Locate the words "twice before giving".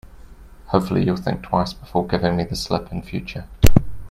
1.43-2.35